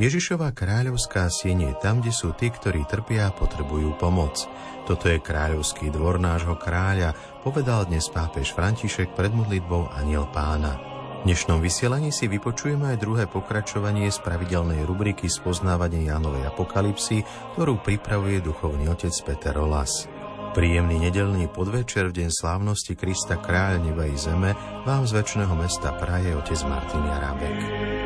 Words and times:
Ježišova 0.00 0.56
kráľovská 0.56 1.28
sieň 1.28 1.58
je 1.68 1.74
tam, 1.76 2.00
kde 2.00 2.08
sú 2.08 2.32
tí, 2.32 2.48
ktorí 2.48 2.88
trpia 2.88 3.28
a 3.28 3.36
potrebujú 3.36 4.00
pomoc. 4.00 4.48
Toto 4.88 5.12
je 5.12 5.20
kráľovský 5.20 5.92
dvor 5.92 6.16
nášho 6.16 6.56
kráľa, 6.56 7.12
povedal 7.44 7.84
dnes 7.84 8.08
pápež 8.08 8.56
František 8.56 9.12
pred 9.12 9.28
modlitbou 9.28 9.92
Aniel 9.92 10.24
pána. 10.32 10.80
V 11.20 11.28
dnešnom 11.28 11.60
vysielaní 11.60 12.16
si 12.16 12.32
vypočujeme 12.32 12.96
aj 12.96 13.02
druhé 13.04 13.28
pokračovanie 13.28 14.08
z 14.08 14.24
pravidelnej 14.24 14.88
rubriky 14.88 15.28
Spoznávanie 15.28 16.08
Jánovej 16.08 16.48
apokalipsy, 16.48 17.20
ktorú 17.60 17.84
pripravuje 17.84 18.40
duchovný 18.40 18.88
otec 18.88 19.12
Peter 19.28 19.52
Rolas. 19.52 20.08
Príjemný 20.56 20.96
nedelný 20.96 21.52
podvečer 21.52 22.08
v 22.08 22.24
deň 22.24 22.28
slávnosti 22.32 22.96
Krista 22.96 23.36
kráľ 23.36 23.84
neba 23.84 24.08
i 24.08 24.16
zeme 24.16 24.56
vám 24.88 25.04
z 25.04 25.20
väčšného 25.20 25.52
mesta 25.60 25.92
praje 25.92 26.32
otec 26.32 26.56
Martin 26.64 27.04
Jarábek. 27.04 27.99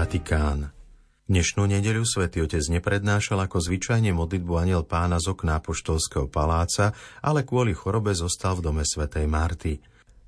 Vatikán. 0.00 0.72
Dnešnú 1.28 1.68
nedeľu 1.68 2.08
svätý 2.08 2.40
Otec 2.40 2.64
neprednášal 2.72 3.36
ako 3.44 3.60
zvyčajne 3.60 4.16
modlitbu 4.16 4.56
aniel 4.56 4.80
pána 4.88 5.20
z 5.20 5.36
okna 5.36 5.60
Apoštolského 5.60 6.24
paláca, 6.24 6.96
ale 7.20 7.44
kvôli 7.44 7.76
chorobe 7.76 8.16
zostal 8.16 8.56
v 8.56 8.64
dome 8.64 8.80
svätej 8.80 9.28
Marty. 9.28 9.76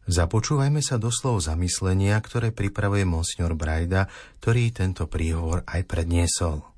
Započúvajme 0.05 0.85
sa 0.85 1.01
do 1.01 1.09
slov 1.09 1.49
zamyslenia, 1.49 2.21
ktoré 2.21 2.53
pripravuje 2.53 3.09
monsignor 3.09 3.57
Brajda, 3.57 4.13
ktorý 4.45 4.77
tento 4.77 5.09
príhovor 5.09 5.65
aj 5.65 5.89
predniesol. 5.89 6.69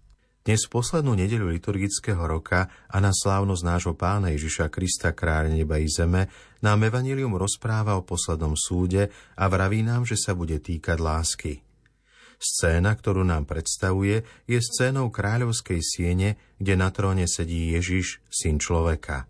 Dnes 0.46 0.62
v 0.62 0.78
poslednú 0.78 1.18
nedeľu 1.18 1.50
liturgického 1.50 2.22
roka 2.22 2.70
a 2.86 2.96
na 3.02 3.10
slávnosť 3.10 3.62
nášho 3.66 3.98
pána 3.98 4.30
Ježiša 4.30 4.70
Krista, 4.70 5.10
kráľ 5.10 5.50
neba 5.50 5.82
i 5.82 5.90
zeme, 5.90 6.30
nám 6.62 6.86
Evangelium 6.86 7.34
rozpráva 7.34 7.98
o 7.98 8.06
poslednom 8.06 8.54
súde 8.54 9.10
a 9.34 9.50
vraví 9.50 9.82
nám, 9.82 10.06
že 10.06 10.14
sa 10.14 10.30
bude 10.38 10.62
týkať 10.62 11.02
lásky. 11.02 11.63
Scéna, 12.38 12.92
ktorú 12.94 13.22
nám 13.24 13.48
predstavuje, 13.48 14.24
je 14.44 14.58
scénou 14.60 15.08
kráľovskej 15.08 15.80
siene, 15.80 16.36
kde 16.60 16.74
na 16.76 16.88
tróne 16.92 17.24
sedí 17.30 17.72
Ježiš, 17.72 18.20
syn 18.28 18.60
človeka. 18.60 19.26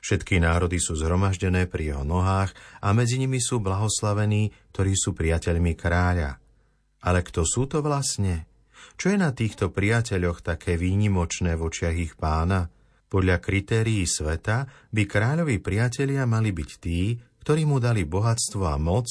Všetky 0.00 0.40
národy 0.40 0.80
sú 0.80 0.96
zhromaždené 0.96 1.68
pri 1.68 1.92
jeho 1.92 2.04
nohách 2.08 2.56
a 2.80 2.96
medzi 2.96 3.20
nimi 3.20 3.36
sú 3.36 3.60
blahoslavení, 3.60 4.48
ktorí 4.72 4.96
sú 4.96 5.12
priateľmi 5.12 5.76
kráľa. 5.76 6.40
Ale 7.04 7.20
kto 7.20 7.44
sú 7.44 7.68
to 7.68 7.84
vlastne? 7.84 8.48
Čo 8.96 9.12
je 9.12 9.18
na 9.20 9.32
týchto 9.32 9.72
priateľoch 9.72 10.40
také 10.40 10.80
výnimočné 10.80 11.56
v 11.56 11.64
očiach 11.68 11.96
ich 11.96 12.16
pána? 12.16 12.68
Podľa 13.10 13.42
kritérií 13.42 14.06
sveta 14.08 14.64
by 14.92 15.02
kráľovi 15.04 15.60
priatelia 15.60 16.24
mali 16.24 16.52
byť 16.52 16.70
tí, 16.80 17.18
ktorí 17.44 17.64
mu 17.66 17.80
dali 17.80 18.06
bohatstvo 18.06 18.68
a 18.68 18.76
moc, 18.80 19.08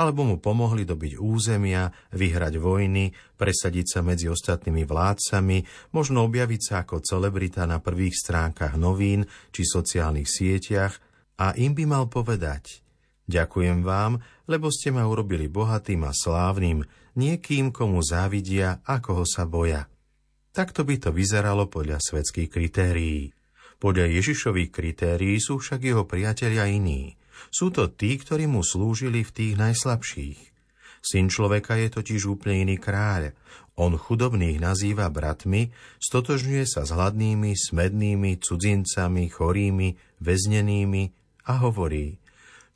alebo 0.00 0.24
mu 0.24 0.40
pomohli 0.40 0.88
dobiť 0.88 1.20
územia, 1.20 1.92
vyhrať 2.16 2.56
vojny, 2.56 3.12
presadiť 3.36 3.86
sa 3.86 4.00
medzi 4.00 4.32
ostatnými 4.32 4.88
vládcami, 4.88 5.92
možno 5.92 6.24
objaviť 6.24 6.60
sa 6.64 6.74
ako 6.88 7.04
celebrita 7.04 7.68
na 7.68 7.84
prvých 7.84 8.16
stránkach 8.16 8.80
novín 8.80 9.28
či 9.52 9.68
sociálnych 9.68 10.24
sieťach 10.24 10.96
a 11.36 11.52
im 11.60 11.76
by 11.76 11.84
mal 11.84 12.08
povedať 12.08 12.80
Ďakujem 13.30 13.86
vám, 13.86 14.18
lebo 14.50 14.74
ste 14.74 14.90
ma 14.90 15.06
urobili 15.06 15.46
bohatým 15.46 16.02
a 16.02 16.10
slávnym, 16.10 16.82
niekým, 17.14 17.70
komu 17.70 18.02
závidia 18.02 18.82
a 18.82 18.98
koho 18.98 19.22
sa 19.22 19.46
boja. 19.46 19.86
Takto 20.50 20.82
by 20.82 20.98
to 20.98 21.14
vyzeralo 21.14 21.70
podľa 21.70 22.02
svetských 22.02 22.50
kritérií. 22.50 23.30
Podľa 23.78 24.10
Ježišových 24.18 24.74
kritérií 24.74 25.38
sú 25.38 25.62
však 25.62 25.78
jeho 25.78 26.08
priatelia 26.08 26.66
iní– 26.66 27.14
sú 27.48 27.72
to 27.72 27.88
tí, 27.88 28.20
ktorí 28.20 28.44
mu 28.44 28.60
slúžili 28.60 29.24
v 29.24 29.32
tých 29.32 29.54
najslabších. 29.56 30.38
Syn 31.00 31.32
človeka 31.32 31.80
je 31.80 31.88
totiž 31.88 32.28
úplne 32.28 32.68
iný 32.68 32.76
kráľ. 32.76 33.32
On 33.80 33.96
chudobných 33.96 34.60
nazýva 34.60 35.08
bratmi, 35.08 35.72
stotožňuje 35.96 36.64
sa 36.68 36.84
s 36.84 36.92
hladnými, 36.92 37.56
smednými, 37.56 38.36
cudzincami, 38.36 39.24
chorými, 39.32 39.96
väznenými 40.20 41.02
a 41.48 41.52
hovorí 41.64 42.20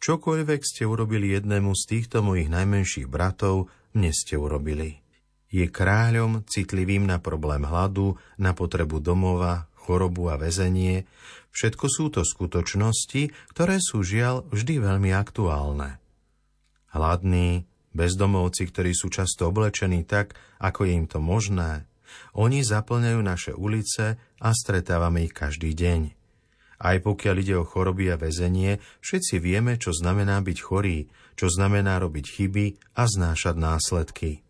Čokoľvek 0.05 0.61
ste 0.65 0.85
urobili 0.85 1.33
jednému 1.33 1.73
z 1.73 1.83
týchto 1.89 2.21
mojich 2.21 2.53
najmenších 2.53 3.09
bratov, 3.09 3.73
mne 3.97 4.13
ste 4.13 4.37
urobili. 4.37 5.01
Je 5.49 5.65
kráľom 5.65 6.45
citlivým 6.45 7.09
na 7.09 7.21
problém 7.25 7.65
hladu, 7.65 8.21
na 8.37 8.53
potrebu 8.53 9.01
domova, 9.01 9.65
chorobu 9.81 10.29
a 10.29 10.37
väzenie, 10.37 11.09
Všetko 11.55 11.87
sú 11.87 12.05
to 12.11 12.27
skutočnosti, 12.27 13.31
ktoré 13.55 13.79
sú 13.79 14.03
žiaľ 14.03 14.43
vždy 14.51 14.83
veľmi 14.83 15.15
aktuálne. 15.15 16.03
Hladní, 16.91 17.71
bezdomovci, 17.95 18.75
ktorí 18.75 18.91
sú 18.91 19.07
často 19.07 19.55
oblečení 19.55 20.03
tak, 20.03 20.35
ako 20.59 20.83
je 20.83 20.93
im 20.99 21.07
to 21.07 21.23
možné, 21.23 21.87
oni 22.35 22.63
zaplňajú 22.63 23.21
naše 23.23 23.53
ulice 23.55 24.19
a 24.19 24.49
stretávame 24.55 25.27
ich 25.27 25.35
každý 25.35 25.75
deň. 25.75 26.15
Aj 26.79 26.97
pokiaľ 27.01 27.37
ide 27.41 27.55
o 27.59 27.65
choroby 27.65 28.11
a 28.11 28.21
väzenie, 28.21 28.83
všetci 29.01 29.41
vieme, 29.41 29.79
čo 29.79 29.95
znamená 29.95 30.43
byť 30.43 30.59
chorý, 30.59 31.09
čo 31.39 31.51
znamená 31.51 31.99
robiť 32.03 32.27
chyby 32.29 32.67
a 32.99 33.07
znášať 33.09 33.55
následky. 33.57 34.44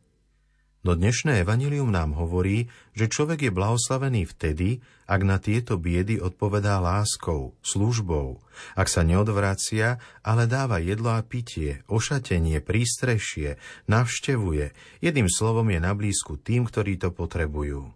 No 0.84 0.92
dnešné 0.92 1.40
evanilium 1.40 1.88
nám 1.88 2.12
hovorí, 2.12 2.68
že 2.92 3.08
človek 3.08 3.48
je 3.48 3.56
blahoslavený 3.56 4.28
vtedy, 4.28 4.84
ak 5.08 5.20
na 5.24 5.40
tieto 5.40 5.80
biedy 5.80 6.20
odpovedá 6.20 6.76
láskou, 6.76 7.56
službou, 7.64 8.44
ak 8.76 8.92
sa 8.92 9.00
neodvracia, 9.00 9.96
ale 10.20 10.44
dáva 10.44 10.76
jedlo 10.84 11.16
a 11.16 11.24
pitie, 11.24 11.80
ošatenie, 11.88 12.60
prístrešie, 12.60 13.56
navštevuje, 13.88 14.76
jedným 15.00 15.32
slovom 15.32 15.72
je 15.72 15.80
na 15.80 15.96
blízku 15.96 16.36
tým, 16.36 16.68
ktorí 16.68 17.00
to 17.00 17.08
potrebujú. 17.16 17.88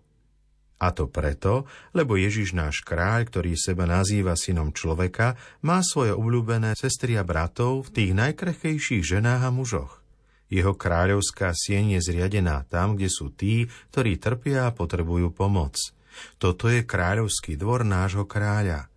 A 0.81 0.88
to 0.88 1.12
preto, 1.12 1.69
lebo 1.93 2.16
Ježiš 2.16 2.56
náš 2.56 2.81
kráľ, 2.88 3.28
ktorý 3.28 3.53
seba 3.53 3.84
nazýva 3.84 4.32
synom 4.32 4.72
človeka, 4.72 5.37
má 5.60 5.84
svoje 5.84 6.16
obľúbené 6.16 6.72
sestry 6.72 7.20
a 7.20 7.26
bratov 7.26 7.93
v 7.93 8.00
tých 8.00 8.10
najkrehkejších 8.16 9.05
ženách 9.05 9.44
a 9.44 9.53
mužoch. 9.53 10.07
Jeho 10.48 10.72
kráľovská 10.72 11.53
sieň 11.53 12.00
je 12.00 12.09
zriadená 12.09 12.64
tam, 12.64 12.97
kde 12.97 13.12
sú 13.12 13.28
tí, 13.36 13.69
ktorí 13.92 14.16
trpia 14.16 14.72
a 14.72 14.75
potrebujú 14.75 15.28
pomoc. 15.28 15.76
Toto 16.41 16.72
je 16.72 16.88
kráľovský 16.88 17.61
dvor 17.61 17.84
nášho 17.84 18.25
kráľa. 18.25 18.88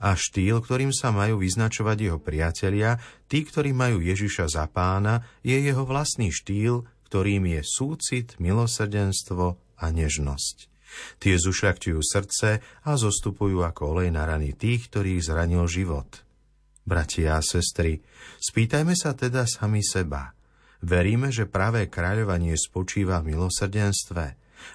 A 0.00 0.16
štýl, 0.16 0.64
ktorým 0.64 0.96
sa 0.96 1.12
majú 1.12 1.44
vyznačovať 1.44 1.96
jeho 1.98 2.18
priatelia, 2.22 2.96
tí, 3.28 3.44
ktorí 3.44 3.76
majú 3.76 4.00
Ježiša 4.00 4.48
za 4.48 4.64
pána, 4.70 5.26
je 5.44 5.60
jeho 5.60 5.84
vlastný 5.84 6.32
štýl, 6.32 6.88
ktorým 7.10 7.44
je 7.58 7.62
súcit, 7.66 8.38
milosrdenstvo 8.40 9.60
a 9.76 9.86
nežnosť. 9.92 10.56
Tie 11.20 11.34
zušľakťujú 11.36 12.00
srdce 12.00 12.48
a 12.64 12.90
zostupujú 12.96 13.60
ako 13.66 13.98
olej 13.98 14.10
na 14.14 14.24
rany 14.24 14.56
tých, 14.56 14.88
ktorých 14.88 15.26
zranil 15.26 15.68
život. 15.68 16.22
Bratia 16.86 17.36
a 17.36 17.44
sestry, 17.44 18.00
spýtajme 18.40 18.96
sa 18.96 19.12
teda 19.12 19.44
sami 19.44 19.84
seba– 19.84 20.32
Veríme, 20.80 21.28
že 21.28 21.44
pravé 21.44 21.92
kráľovanie 21.92 22.56
spočíva 22.56 23.20
v 23.20 23.36
milosrdenstve. 23.36 24.24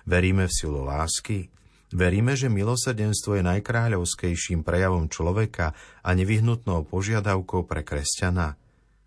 Veríme 0.05 0.45
v 0.45 0.53
silu 0.53 0.85
lásky. 0.85 1.49
Veríme, 1.95 2.37
že 2.37 2.49
milosrdenstvo 2.49 3.37
je 3.39 3.43
najkráľovskejším 3.45 4.61
prejavom 4.61 5.09
človeka 5.09 5.73
a 6.05 6.09
nevyhnutnou 6.13 6.85
požiadavkou 6.85 7.65
pre 7.65 7.81
kresťana. 7.81 8.57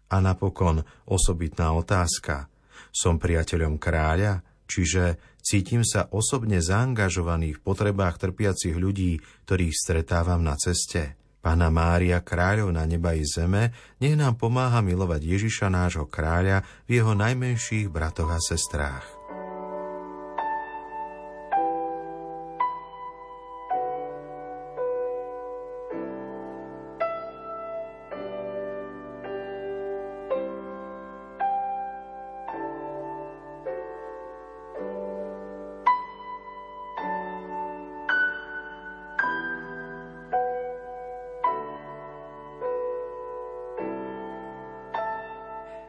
A 0.08 0.16
napokon 0.18 0.82
osobitná 1.06 1.70
otázka. 1.76 2.48
Som 2.90 3.20
priateľom 3.20 3.76
kráľa, 3.76 4.40
čiže 4.64 5.20
cítim 5.44 5.84
sa 5.84 6.08
osobne 6.08 6.64
zaangažovaný 6.64 7.58
v 7.58 7.62
potrebách 7.62 8.16
trpiacich 8.18 8.74
ľudí, 8.74 9.20
ktorých 9.46 9.74
stretávam 9.76 10.40
na 10.40 10.56
ceste. 10.56 11.14
Pána 11.48 11.72
Mária, 11.72 12.20
kráľovna 12.20 12.84
neba 12.84 13.16
i 13.16 13.24
zeme, 13.24 13.72
nech 14.04 14.20
nám 14.20 14.36
pomáha 14.36 14.84
milovať 14.84 15.24
Ježiša 15.24 15.72
nášho 15.72 16.04
kráľa 16.04 16.60
v 16.84 17.00
jeho 17.00 17.16
najmenších 17.16 17.88
bratoch 17.88 18.28
a 18.28 18.36
sestrách. 18.36 19.17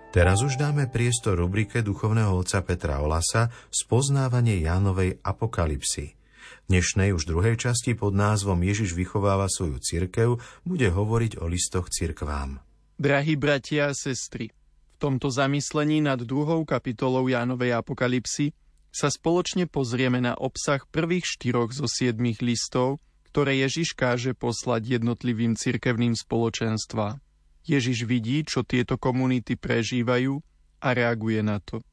Teraz 0.10 0.42
už 0.42 0.58
dáme 0.58 0.90
priestor 0.90 1.38
rubrike 1.38 1.86
duchovného 1.86 2.34
otca 2.34 2.66
Petra 2.66 2.98
Olasa 2.98 3.54
Spoznávanie 3.70 4.58
Jánovej 4.58 5.22
apokalipsy. 5.22 6.18
V 6.66 6.66
dnešnej 6.66 7.14
už 7.14 7.30
druhej 7.30 7.54
časti 7.62 7.94
pod 7.94 8.18
názvom 8.18 8.58
Ježiš 8.58 8.98
vychováva 8.98 9.46
svoju 9.46 9.78
cirkev 9.78 10.42
bude 10.66 10.90
hovoriť 10.90 11.38
o 11.38 11.46
listoch 11.46 11.94
cirkvám. 11.94 12.58
Drahí 12.98 13.38
bratia 13.38 13.94
a 13.94 13.98
sestry, 13.98 14.50
v 14.50 14.98
tomto 14.98 15.30
zamyslení 15.30 16.02
nad 16.02 16.18
druhou 16.26 16.66
kapitolou 16.66 17.30
Jánovej 17.30 17.78
apokalipsy 17.78 18.58
sa 18.90 19.14
spoločne 19.14 19.70
pozrieme 19.70 20.18
na 20.26 20.34
obsah 20.34 20.82
prvých 20.90 21.38
štyroch 21.38 21.70
zo 21.70 21.86
siedmých 21.86 22.42
listov, 22.42 22.98
ktoré 23.30 23.62
Ježiš 23.62 23.94
káže 23.94 24.34
poslať 24.34 24.98
jednotlivým 24.98 25.54
cirkevným 25.54 26.18
spoločenstvám. 26.18 27.22
Ježiš 27.68 28.08
vidí, 28.08 28.44
čo 28.48 28.64
tieto 28.64 28.96
komunity 28.96 29.60
prežívajú 29.60 30.40
a 30.80 30.88
reaguje 30.96 31.42
na 31.44 31.60
to. 31.60 31.84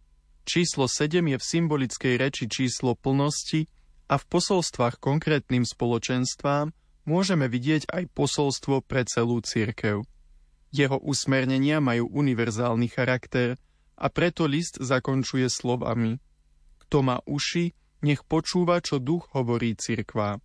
Číslo 0.47 0.87
7 0.87 1.27
je 1.27 1.37
v 1.43 1.45
symbolickej 1.45 2.15
reči 2.23 2.47
číslo 2.47 2.95
plnosti 2.95 3.67
a 4.07 4.15
v 4.15 4.25
posolstvách 4.31 5.03
konkrétnym 5.03 5.67
spoločenstvám 5.67 6.71
môžeme 7.03 7.51
vidieť 7.51 7.91
aj 7.91 8.05
posolstvo 8.15 8.87
pre 8.87 9.03
celú 9.11 9.43
církev. 9.43 10.07
Jeho 10.71 10.99
usmernenia 11.03 11.83
majú 11.83 12.11
univerzálny 12.15 12.87
charakter 12.91 13.59
a 13.99 14.07
preto 14.07 14.47
list 14.47 14.79
zakončuje 14.79 15.51
slovami 15.51 16.23
Kto 16.87 17.03
má 17.03 17.19
uši, 17.27 17.75
nech 18.07 18.23
počúva, 18.23 18.79
čo 18.79 19.03
duch 19.03 19.27
hovorí 19.35 19.75
cirkvám. 19.75 20.39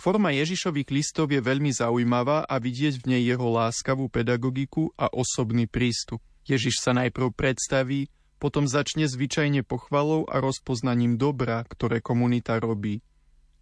Forma 0.00 0.32
Ježišových 0.32 0.88
listov 0.88 1.28
je 1.28 1.44
veľmi 1.44 1.76
zaujímavá 1.76 2.48
a 2.48 2.56
vidieť 2.56 3.04
v 3.04 3.08
nej 3.12 3.22
jeho 3.28 3.52
láskavú 3.52 4.08
pedagogiku 4.08 4.88
a 4.96 5.12
osobný 5.12 5.68
prístup. 5.68 6.24
Ježiš 6.48 6.80
sa 6.80 6.96
najprv 6.96 7.28
predstaví, 7.36 8.08
potom 8.40 8.64
začne 8.64 9.04
zvyčajne 9.04 9.60
pochvalou 9.60 10.24
a 10.24 10.40
rozpoznaním 10.40 11.20
dobra, 11.20 11.68
ktoré 11.68 12.00
komunita 12.00 12.56
robí. 12.56 13.04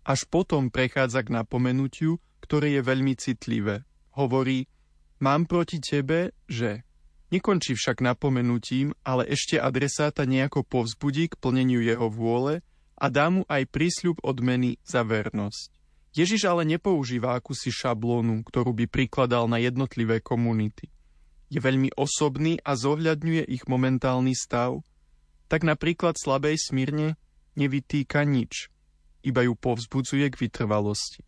Až 0.06 0.31
potom 0.31 0.70
prechádza 0.70 1.26
k 1.26 1.35
napomenutiu, 1.43 2.23
ktoré 2.38 2.79
je 2.79 2.87
veľmi 2.87 3.19
citlivé. 3.19 3.82
Hovorí, 4.14 4.70
mám 5.19 5.43
proti 5.50 5.82
tebe, 5.82 6.31
že... 6.46 6.87
Nekončí 7.35 7.75
však 7.75 7.99
napomenutím, 7.99 8.94
ale 9.02 9.26
ešte 9.26 9.58
adresáta 9.58 10.23
nejako 10.23 10.62
povzbudí 10.62 11.29
k 11.29 11.37
plneniu 11.37 11.82
jeho 11.82 12.06
vôle 12.06 12.62
a 12.94 13.11
dá 13.11 13.26
mu 13.26 13.43
aj 13.50 13.69
prísľub 13.69 14.23
odmeny 14.23 14.79
za 14.87 15.02
vernosť. 15.02 15.78
Ježiš 16.17 16.49
ale 16.49 16.65
nepoužíva 16.65 17.37
akúsi 17.37 17.69
šablónu, 17.69 18.43
ktorú 18.49 18.73
by 18.73 18.89
prikladal 18.89 19.45
na 19.47 19.61
jednotlivé 19.61 20.25
komunity. 20.25 20.89
Je 21.49 21.61
veľmi 21.61 21.97
osobný 21.97 22.61
a 22.61 22.77
zohľadňuje 22.77 23.45
ich 23.49 23.65
momentálny 23.69 24.37
stav. 24.37 24.85
Tak 25.49 25.65
napríklad 25.65 26.21
slabej 26.21 26.61
smírne 26.61 27.17
nevytýka 27.57 28.25
nič, 28.29 28.69
iba 29.25 29.45
ju 29.45 29.57
povzbudzuje 29.57 30.29
k 30.29 30.37
vytrvalosti. 30.45 31.25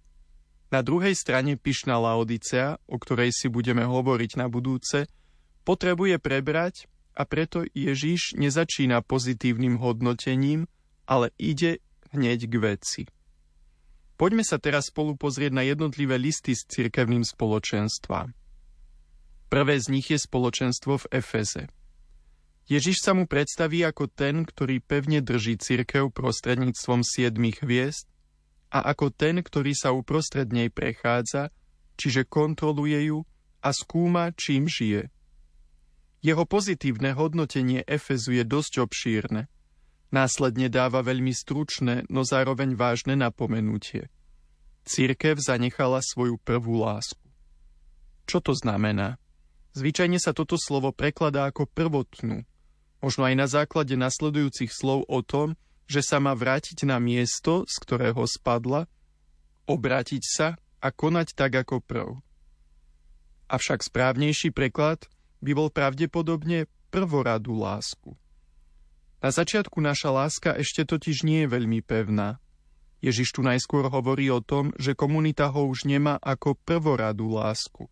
Na 0.71 0.87
druhej 0.87 1.17
strane 1.19 1.59
pyšná 1.59 1.99
Laodicea, 1.99 2.79
o 2.87 2.94
ktorej 3.00 3.35
si 3.35 3.50
budeme 3.50 3.82
hovoriť 3.82 4.38
na 4.38 4.47
budúce, 4.47 5.11
potrebuje 5.67 6.23
prebrať 6.23 6.87
a 7.17 7.27
preto 7.27 7.67
Ježiš 7.75 8.38
nezačína 8.38 9.03
pozitívnym 9.03 9.82
hodnotením, 9.82 10.71
ale 11.11 11.35
ide 11.43 11.82
hneď 12.15 12.47
k 12.47 12.55
veci. 12.62 13.03
Poďme 14.20 14.44
sa 14.44 14.61
teraz 14.61 14.93
spolu 14.93 15.17
pozrieť 15.17 15.49
na 15.56 15.64
jednotlivé 15.64 16.20
listy 16.20 16.52
s 16.52 16.69
cirkevným 16.69 17.25
spoločenstvám. 17.25 18.37
Prvé 19.49 19.75
z 19.81 19.87
nich 19.88 20.12
je 20.12 20.20
spoločenstvo 20.20 21.00
v 21.00 21.25
Efeze. 21.25 21.72
Ježiš 22.69 23.00
sa 23.00 23.17
mu 23.17 23.25
predstaví 23.25 23.81
ako 23.81 24.12
ten, 24.12 24.44
ktorý 24.44 24.84
pevne 24.84 25.25
drží 25.25 25.56
cirkev 25.56 26.12
prostredníctvom 26.12 27.00
siedmých 27.00 27.64
hviezd 27.64 28.12
a 28.69 28.93
ako 28.93 29.08
ten, 29.08 29.40
ktorý 29.40 29.72
sa 29.72 29.96
uprostred 29.96 30.52
nej 30.52 30.69
prechádza, 30.69 31.49
čiže 31.96 32.28
kontroluje 32.28 33.08
ju 33.08 33.25
a 33.64 33.72
skúma, 33.72 34.37
čím 34.37 34.69
žije. 34.69 35.08
Jeho 36.20 36.44
pozitívne 36.44 37.17
hodnotenie 37.17 37.88
Efezu 37.88 38.37
je 38.37 38.44
dosť 38.44 38.84
obšírne– 38.84 39.49
Následne 40.10 40.66
dáva 40.66 41.06
veľmi 41.06 41.30
stručné, 41.30 42.02
no 42.10 42.26
zároveň 42.26 42.74
vážne 42.74 43.14
napomenutie. 43.14 44.10
Církev 44.82 45.38
zanechala 45.38 46.02
svoju 46.02 46.34
prvú 46.42 46.82
lásku. 46.82 47.22
Čo 48.26 48.42
to 48.42 48.52
znamená? 48.58 49.22
Zvyčajne 49.78 50.18
sa 50.18 50.34
toto 50.34 50.58
slovo 50.58 50.90
prekladá 50.90 51.46
ako 51.46 51.70
prvotnú, 51.70 52.42
možno 52.98 53.22
aj 53.22 53.34
na 53.38 53.46
základe 53.46 53.94
nasledujúcich 53.94 54.74
slov 54.74 55.06
o 55.06 55.22
tom, 55.22 55.54
že 55.86 56.02
sa 56.02 56.18
má 56.18 56.34
vrátiť 56.34 56.86
na 56.90 56.98
miesto, 56.98 57.62
z 57.70 57.74
ktorého 57.82 58.22
spadla, 58.26 58.90
obrátiť 59.70 60.22
sa 60.26 60.58
a 60.82 60.88
konať 60.90 61.38
tak 61.38 61.54
ako 61.54 61.82
prv. 61.82 62.08
Avšak 63.50 63.86
správnejší 63.86 64.50
preklad 64.50 65.06
by 65.38 65.50
bol 65.54 65.70
pravdepodobne 65.70 66.66
prvoradú 66.90 67.58
lásku. 67.58 68.14
Na 69.20 69.28
začiatku 69.28 69.84
naša 69.84 70.08
láska 70.08 70.50
ešte 70.56 70.88
totiž 70.88 71.28
nie 71.28 71.44
je 71.44 71.52
veľmi 71.52 71.84
pevná. 71.84 72.40
Ježiš 73.05 73.37
tu 73.37 73.40
najskôr 73.44 73.88
hovorí 73.88 74.32
o 74.32 74.40
tom, 74.40 74.72
že 74.76 74.96
komunita 74.96 75.52
ho 75.52 75.69
už 75.69 75.88
nemá 75.88 76.17
ako 76.20 76.56
prvoradú 76.56 77.36
lásku, 77.36 77.89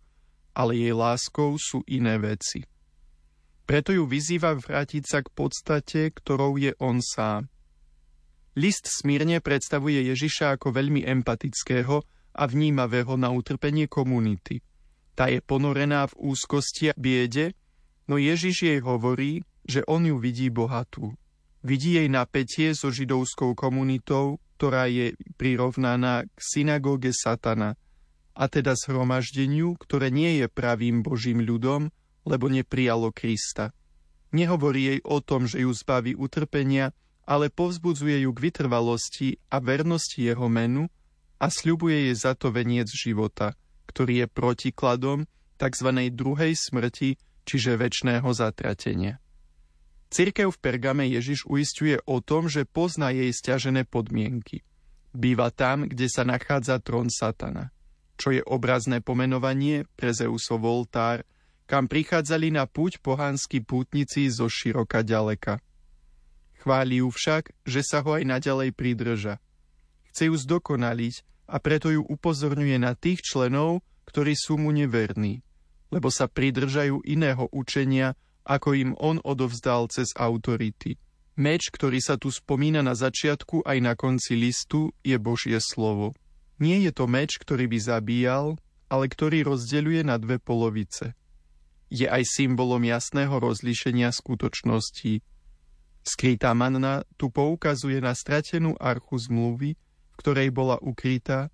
ale 0.52 0.76
jej 0.76 0.92
láskou 0.92 1.56
sú 1.60 1.84
iné 1.88 2.16
veci. 2.20 2.64
Preto 3.68 3.92
ju 3.92 4.08
vyzýva 4.08 4.56
vrátiť 4.56 5.04
sa 5.04 5.20
k 5.20 5.28
podstate, 5.32 6.12
ktorou 6.12 6.56
je 6.56 6.72
on 6.80 7.04
sám. 7.04 7.52
List 8.56 8.88
smírne 8.88 9.44
predstavuje 9.44 10.08
Ježiša 10.08 10.56
ako 10.56 10.72
veľmi 10.72 11.04
empatického 11.04 12.00
a 12.32 12.42
vnímavého 12.48 13.20
na 13.20 13.28
utrpenie 13.28 13.84
komunity. 13.84 14.64
Tá 15.12 15.28
je 15.28 15.44
ponorená 15.44 16.08
v 16.08 16.32
úzkosti 16.32 16.92
a 16.92 16.94
biede, 16.96 17.52
no 18.08 18.16
Ježiš 18.16 18.56
jej 18.64 18.80
hovorí, 18.80 19.44
že 19.68 19.84
on 19.84 20.08
ju 20.08 20.16
vidí 20.16 20.48
bohatú. 20.48 21.12
Vidí 21.60 22.00
jej 22.00 22.08
napätie 22.08 22.72
so 22.72 22.88
židovskou 22.88 23.52
komunitou, 23.52 24.40
ktorá 24.56 24.88
je 24.88 25.14
prirovnaná 25.36 26.24
k 26.24 26.38
synagóge 26.40 27.12
satana, 27.12 27.76
a 28.38 28.46
teda 28.46 28.78
zhromaždeniu, 28.78 29.74
ktoré 29.74 30.14
nie 30.14 30.38
je 30.38 30.46
pravým 30.46 31.02
Božím 31.02 31.42
ľudom, 31.42 31.90
lebo 32.22 32.46
neprijalo 32.46 33.10
Krista. 33.10 33.74
Nehovorí 34.30 34.94
jej 34.94 35.00
o 35.02 35.18
tom, 35.18 35.50
že 35.50 35.66
ju 35.66 35.74
zbaví 35.74 36.14
utrpenia, 36.14 36.94
ale 37.26 37.50
povzbudzuje 37.50 38.24
ju 38.24 38.30
k 38.30 38.42
vytrvalosti 38.46 39.42
a 39.50 39.58
vernosti 39.58 40.22
jeho 40.22 40.46
menu 40.46 40.86
a 41.42 41.50
sľubuje 41.50 42.08
jej 42.08 42.16
za 42.16 42.38
to 42.38 42.54
veniec 42.54 42.86
života, 42.88 43.58
ktorý 43.90 44.24
je 44.24 44.26
protikladom 44.30 45.26
tzv. 45.58 45.88
druhej 46.14 46.54
smrti, 46.54 47.18
čiže 47.42 47.74
väčšného 47.74 48.28
zatratenia. 48.30 49.18
Cirkev 50.08 50.56
v 50.56 50.60
Pergame 50.64 51.04
Ježiš 51.04 51.44
uistuje 51.44 52.00
o 52.08 52.24
tom, 52.24 52.48
že 52.48 52.64
pozná 52.64 53.12
jej 53.12 53.28
stiažené 53.28 53.84
podmienky. 53.84 54.64
Býva 55.12 55.52
tam, 55.52 55.84
kde 55.84 56.08
sa 56.08 56.24
nachádza 56.24 56.80
trón 56.80 57.12
Satana, 57.12 57.68
čo 58.16 58.32
je 58.32 58.40
obrazné 58.44 59.04
pomenovanie 59.04 59.84
pre 59.96 60.16
Zeusov 60.16 60.64
oltár, 60.64 61.28
kam 61.68 61.84
prichádzali 61.84 62.48
na 62.48 62.64
púť 62.64 63.04
pohanskí 63.04 63.60
pútnici 63.60 64.32
zo 64.32 64.48
široka 64.48 65.04
ďaleka. 65.04 65.60
Chváli 66.64 67.04
ju 67.04 67.12
však, 67.12 67.52
že 67.68 67.84
sa 67.84 68.00
ho 68.00 68.16
aj 68.16 68.24
naďalej 68.24 68.72
pridrža. 68.72 69.36
Chce 70.08 70.32
ju 70.32 70.34
zdokonaliť 70.34 71.14
a 71.52 71.60
preto 71.60 71.92
ju 71.92 72.00
upozorňuje 72.00 72.80
na 72.80 72.96
tých 72.96 73.20
členov, 73.20 73.84
ktorí 74.08 74.32
sú 74.32 74.56
mu 74.56 74.72
neverní, 74.72 75.44
lebo 75.92 76.08
sa 76.08 76.24
pridržajú 76.24 77.04
iného 77.04 77.44
učenia, 77.52 78.16
ako 78.48 78.72
im 78.72 78.90
on 78.96 79.20
odovzdal 79.20 79.92
cez 79.92 80.16
autority. 80.16 80.96
Meč, 81.38 81.70
ktorý 81.70 82.02
sa 82.02 82.18
tu 82.18 82.32
spomína 82.32 82.82
na 82.82 82.98
začiatku 82.98 83.62
aj 83.62 83.78
na 83.78 83.94
konci 83.94 84.34
listu, 84.34 84.90
je 85.06 85.14
Božie 85.20 85.60
slovo. 85.62 86.16
Nie 86.58 86.82
je 86.82 86.90
to 86.90 87.06
meč, 87.06 87.38
ktorý 87.38 87.70
by 87.70 87.78
zabíjal, 87.78 88.58
ale 88.90 89.06
ktorý 89.06 89.46
rozdeľuje 89.46 90.02
na 90.02 90.18
dve 90.18 90.42
polovice. 90.42 91.14
Je 91.92 92.10
aj 92.10 92.26
symbolom 92.26 92.82
jasného 92.82 93.38
rozlíšenia 93.38 94.10
skutočností. 94.10 95.22
Skrytá 96.02 96.50
manna 96.58 97.06
tu 97.14 97.30
poukazuje 97.30 98.02
na 98.02 98.16
stratenú 98.16 98.74
archu 98.80 99.20
zmluvy, 99.22 99.76
v 99.78 100.14
ktorej 100.18 100.50
bola 100.50 100.80
ukrytá 100.82 101.52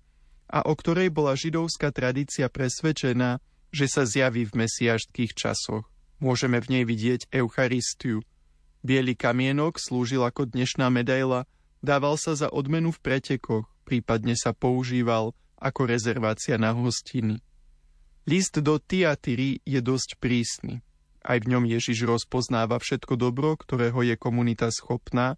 a 0.49 0.65
o 0.65 0.73
ktorej 0.73 1.13
bola 1.13 1.37
židovská 1.37 1.93
tradícia 1.93 2.49
presvedčená, 2.49 3.37
že 3.69 3.85
sa 3.85 4.07
zjaví 4.07 4.49
v 4.49 4.65
mesiaštkých 4.65 5.37
časoch. 5.37 5.94
Môžeme 6.23 6.63
v 6.63 6.79
nej 6.79 6.83
vidieť 6.87 7.27
Eucharistiu. 7.35 8.23
Bielý 8.85 9.19
kamienok 9.19 9.81
slúžil 9.81 10.23
ako 10.23 10.47
dnešná 10.47 10.87
medaila, 10.87 11.43
dával 11.83 12.15
sa 12.15 12.39
za 12.39 12.47
odmenu 12.47 12.95
v 12.95 13.01
pretekoch, 13.03 13.67
prípadne 13.83 14.39
sa 14.39 14.55
používal 14.55 15.35
ako 15.59 15.81
rezervácia 15.91 16.55
na 16.55 16.71
hostiny. 16.71 17.43
List 18.23 18.57
do 18.63 18.79
Tiatyry 18.79 19.59
je 19.67 19.79
dosť 19.83 20.17
prísny. 20.23 20.79
Aj 21.25 21.41
v 21.41 21.49
ňom 21.51 21.67
Ježiš 21.67 22.05
rozpoznáva 22.05 22.79
všetko 22.79 23.17
dobro, 23.17 23.57
ktorého 23.57 23.99
je 24.05 24.15
komunita 24.15 24.71
schopná. 24.71 25.35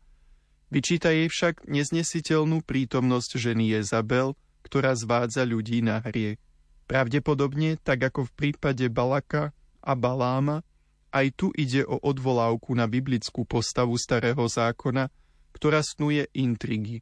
Vyčíta 0.67 1.09
jej 1.15 1.31
však 1.31 1.65
neznesiteľnú 1.65 2.61
prítomnosť 2.61 3.39
ženy 3.39 3.79
Jezabel, 3.79 4.35
ktorá 4.67 4.93
zvádza 4.93 5.47
ľudí 5.47 5.79
na 5.79 6.03
hriech. 6.03 6.37
Pravdepodobne, 6.91 7.79
tak 7.79 8.03
ako 8.11 8.27
v 8.27 8.35
prípade 8.35 8.85
Balaka 8.91 9.56
a 9.87 9.95
Baláma, 9.95 10.67
aj 11.15 11.27
tu 11.39 11.47
ide 11.55 11.87
o 11.87 11.95
odvolávku 12.03 12.75
na 12.75 12.91
biblickú 12.91 13.47
postavu 13.47 13.95
starého 13.95 14.43
zákona, 14.43 15.07
ktorá 15.55 15.79
snuje 15.79 16.27
intrigy. 16.35 16.99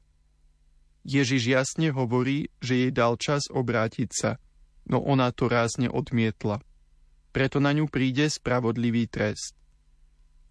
Ježiš 1.01 1.49
jasne 1.49 1.89
hovorí, 1.89 2.53
že 2.61 2.85
jej 2.85 2.91
dal 2.93 3.17
čas 3.17 3.49
obrátiť 3.49 4.09
sa, 4.13 4.37
no 4.85 5.01
ona 5.01 5.33
to 5.33 5.49
rázne 5.49 5.89
odmietla 5.89 6.61
preto 7.35 7.59
na 7.59 7.75
ňu 7.75 7.91
príde 7.91 8.31
spravodlivý 8.31 9.11
trest. 9.11 9.59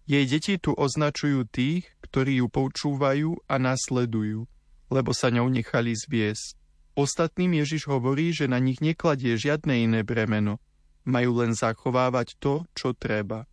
Jej 0.05 0.29
deti 0.29 0.61
tu 0.61 0.69
označujú 0.77 1.49
tých, 1.49 1.89
ktorí 2.05 2.45
ju 2.45 2.45
počúvajú 2.45 3.41
a 3.49 3.57
nasledujú, 3.57 4.45
lebo 4.93 5.09
sa 5.09 5.33
ňou 5.33 5.49
nechali 5.49 5.97
zviesť. 5.97 6.53
Ostatným 6.93 7.57
Ježiš 7.57 7.89
hovorí, 7.89 8.29
že 8.37 8.45
na 8.45 8.61
nich 8.61 8.85
nekladie 8.85 9.33
žiadne 9.33 9.81
iné 9.81 10.05
bremeno. 10.05 10.61
Majú 11.05 11.45
len 11.45 11.53
zachovávať 11.53 12.37
to, 12.41 12.65
čo 12.73 12.97
treba. 12.97 13.45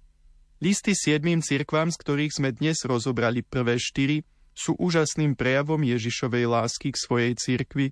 Listy 0.62 0.96
siedmým 0.96 1.44
cirkvám, 1.44 1.92
z 1.92 2.00
ktorých 2.00 2.32
sme 2.32 2.50
dnes 2.54 2.80
rozobrali 2.88 3.44
prvé 3.44 3.76
štyri, 3.76 4.24
sú 4.52 4.76
úžasným 4.76 5.36
prejavom 5.36 5.80
Ježišovej 5.80 6.44
lásky 6.48 6.92
k 6.92 7.00
svojej 7.00 7.32
cirkvi, 7.36 7.86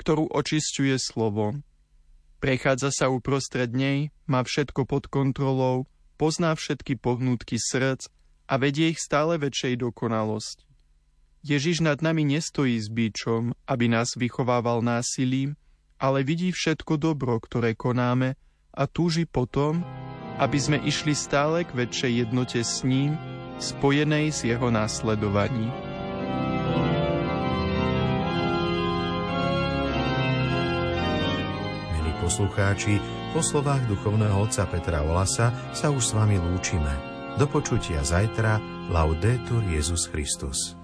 ktorú 0.00 0.28
očisťuje 0.32 0.96
slovom. 1.00 1.64
Prechádza 2.42 2.90
sa 2.90 3.06
uprostred 3.06 3.70
nej, 3.70 4.10
má 4.26 4.42
všetko 4.42 4.86
pod 4.88 5.06
kontrolou, 5.06 5.86
pozná 6.18 6.54
všetky 6.54 6.98
pohnutky 6.98 7.58
srdc 7.58 8.10
a 8.50 8.54
vedie 8.58 8.90
ich 8.90 9.00
stále 9.00 9.38
väčšej 9.38 9.78
dokonalosť. 9.82 10.66
Ježiš 11.42 11.82
nad 11.82 11.98
nami 11.98 12.22
nestojí 12.22 12.78
s 12.78 12.86
bíčom, 12.86 13.58
aby 13.66 13.90
nás 13.90 14.14
vychovával 14.14 14.78
násilím, 14.78 15.58
ale 15.98 16.22
vidí 16.22 16.54
všetko 16.54 16.98
dobro, 17.02 17.38
ktoré 17.42 17.74
konáme 17.74 18.38
a 18.72 18.88
túži 18.88 19.28
potom, 19.28 19.84
aby 20.40 20.58
sme 20.58 20.80
išli 20.82 21.12
stále 21.12 21.62
k 21.62 21.76
väčšej 21.76 22.12
jednote 22.26 22.60
s 22.64 22.82
ním, 22.82 23.14
spojenej 23.60 24.32
s 24.32 24.48
jeho 24.48 24.72
následovaním. 24.72 25.70
poslucháči, 32.22 33.02
po 33.34 33.42
slovách 33.42 33.82
duchovného 33.90 34.46
otca 34.46 34.64
Petra 34.70 35.02
Olasa 35.02 35.50
sa 35.74 35.90
už 35.90 36.00
s 36.00 36.12
vami 36.14 36.38
lúčime. 36.38 36.94
Do 37.36 37.50
počutia 37.50 38.00
zajtra. 38.06 38.62
Laudetur 38.88 39.60
Jezus 39.66 40.06
Christus. 40.06 40.81